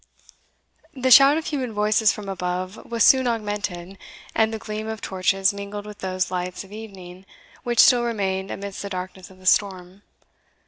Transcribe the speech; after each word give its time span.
The 0.95 1.11
shout 1.11 1.37
of 1.37 1.45
human 1.45 1.73
voices 1.73 2.11
from 2.11 2.27
above 2.27 2.85
was 2.89 3.03
soon 3.03 3.27
augmented, 3.27 3.99
and 4.33 4.51
the 4.51 4.57
gleam 4.57 4.87
of 4.87 4.99
torches 4.99 5.53
mingled 5.53 5.85
with 5.85 5.99
those 5.99 6.31
lights 6.31 6.63
of 6.63 6.71
evening 6.71 7.23
which 7.61 7.77
still 7.79 8.01
remained 8.01 8.49
amidst 8.49 8.81
the 8.81 8.89
darkness 8.89 9.29
of 9.29 9.37
the 9.37 9.45
storm. 9.45 10.01